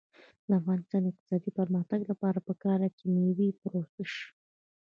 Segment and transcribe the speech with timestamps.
[0.47, 4.27] د افغانستان د اقتصادي پرمختګ لپاره پکار ده چې مېوې پروسس شي.